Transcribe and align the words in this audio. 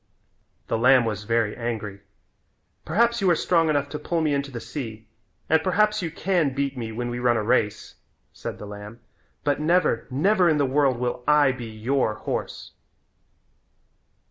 The 0.65 0.79
lamb 0.79 1.05
was 1.05 1.25
very 1.25 1.55
angry. 1.55 2.01
"Perhaps 2.85 3.21
you 3.21 3.29
are 3.29 3.35
strong 3.35 3.69
enough 3.69 3.87
to 3.89 3.99
pull 3.99 4.19
me 4.21 4.33
into 4.33 4.49
the 4.49 4.59
sea, 4.59 5.05
and 5.47 5.61
perhaps 5.61 6.01
you 6.01 6.09
can 6.09 6.55
beat 6.55 6.75
me 6.75 6.91
when 6.91 7.07
we 7.11 7.19
run 7.19 7.37
a 7.37 7.43
race," 7.43 7.93
said 8.33 8.57
the 8.57 8.65
lamb, 8.65 8.99
"but 9.43 9.59
never, 9.59 10.07
never 10.09 10.49
in 10.49 10.57
the 10.57 10.65
world 10.65 10.97
will 10.97 11.23
I 11.27 11.51
be 11.51 11.65
your 11.69 12.15
horse." 12.15 12.71